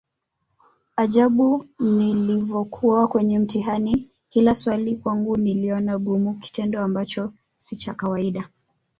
Ajabu 0.95 1.65
nilivokuwa 1.79 3.07
kwenye 3.07 3.39
mtihani 3.39 4.09
kila 4.29 4.55
swali 4.55 4.95
kwangu 4.95 5.37
nililiona 5.37 5.97
gumu 5.97 6.33
kitendo 6.37 6.81
Ambacho 6.81 7.33
si 7.57 7.75
cha 7.75 7.93
kawaida 7.93 8.49